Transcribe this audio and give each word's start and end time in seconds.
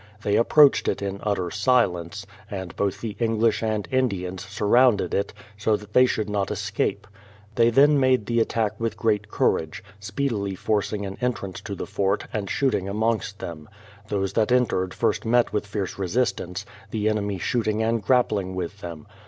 They 0.23 0.35
approached 0.35 0.87
it 0.87 1.03
in 1.03 1.19
utter 1.21 1.51
silence, 1.51 2.25
and 2.49 2.75
both 2.75 3.01
the 3.01 3.15
English 3.19 3.61
and 3.61 3.87
Indians 3.91 4.43
sur 4.43 4.65
rounded 4.65 5.13
it, 5.13 5.31
so 5.59 5.75
that 5.75 5.93
they 5.93 6.07
should 6.07 6.27
not 6.27 6.49
escape. 6.49 7.05
They 7.53 7.69
then 7.69 7.99
made 7.99 8.25
the 8.25 8.39
attack 8.39 8.79
with 8.79 8.97
great 8.97 9.29
courage, 9.29 9.83
speedily 9.99 10.55
forcing 10.55 11.05
an 11.05 11.19
entrance 11.21 11.61
to 11.61 11.75
the 11.75 11.85
fort, 11.85 12.25
and 12.33 12.49
shooting 12.49 12.89
amongst 12.89 13.37
them. 13.37 13.69
Those 14.07 14.33
that 14.33 14.51
en 14.51 14.65
tered 14.65 14.95
first 14.95 15.23
met 15.23 15.53
with 15.53 15.67
fierce 15.67 15.99
resistance, 15.99 16.65
the 16.89 17.07
enemy 17.07 17.37
shooting 17.37 17.83
and 17.83 18.01
grappling 18.01 18.55
with 18.55 18.79
them. 18.81 19.05